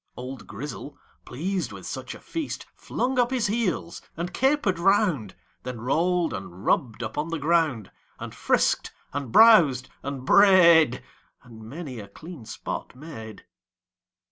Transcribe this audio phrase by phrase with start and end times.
[0.17, 5.79] Old Grizzle, pleased with such a feast, Flung up his heels, and caper'd round, Then
[5.79, 11.03] roll'd and rubb'd upon the ground, And frisk'd and browsed and bray'd,
[11.43, 13.45] And many a clean spot made.